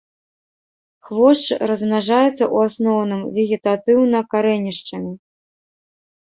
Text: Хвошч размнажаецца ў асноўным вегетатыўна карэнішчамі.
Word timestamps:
Хвошч 1.09 1.45
размнажаецца 1.73 2.31
ў 2.31 2.57
асноўным 2.71 3.21
вегетатыўна 3.37 4.19
карэнішчамі. 4.35 5.11